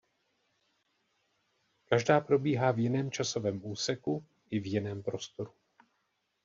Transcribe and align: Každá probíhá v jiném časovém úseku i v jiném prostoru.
Každá 1.85 2.21
probíhá 2.21 2.71
v 2.71 2.79
jiném 2.79 3.11
časovém 3.11 3.65
úseku 3.65 4.25
i 4.49 4.59
v 4.59 4.65
jiném 4.71 5.03
prostoru. 5.03 5.53